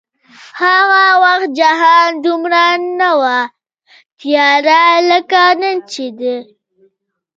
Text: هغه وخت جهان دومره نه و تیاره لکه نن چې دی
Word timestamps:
هغه 0.61 1.05
وخت 1.23 1.49
جهان 1.59 2.11
دومره 2.23 2.65
نه 2.99 3.09
و 3.19 3.21
تیاره 4.19 4.83
لکه 5.09 5.43
نن 5.59 5.75
چې 5.91 6.05
دی 6.19 6.35